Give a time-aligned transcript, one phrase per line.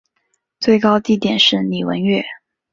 [0.59, 2.23] 最高地点是礼文岳。